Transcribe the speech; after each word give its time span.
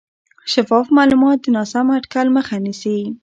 شفاف 0.51 0.87
معلومات 0.97 1.37
د 1.41 1.47
ناسم 1.55 1.87
اټکل 1.97 2.27
مخه 2.37 2.55
نیسي. 2.65 2.97